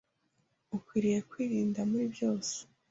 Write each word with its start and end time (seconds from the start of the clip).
Akwiriye 0.75 1.19
kwirinda 1.29 1.79
muri 1.89 2.05
byose 2.13 2.55